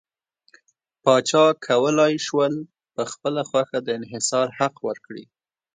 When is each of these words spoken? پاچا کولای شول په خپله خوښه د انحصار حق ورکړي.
پاچا 1.03 1.45
کولای 1.67 2.13
شول 2.27 2.53
په 2.93 3.01
خپله 3.11 3.41
خوښه 3.49 3.79
د 3.83 3.87
انحصار 3.99 4.47
حق 4.57 4.75
ورکړي. 4.87 5.23